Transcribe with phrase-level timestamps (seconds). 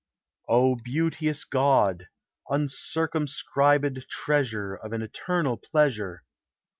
[0.47, 2.07] O beauteous God!
[2.49, 6.23] uncircumscribed treasure Of an eternal pleasure